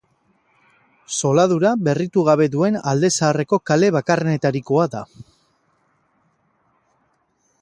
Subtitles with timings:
[1.19, 5.03] Zoladura berritu gabe duen Alde Zaharreko kale bakarrenetarikoa da.